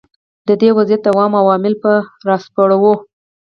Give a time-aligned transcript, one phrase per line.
[0.47, 1.93] د دې وضعیت دوام او عوامل به
[2.27, 2.93] را وسپړو.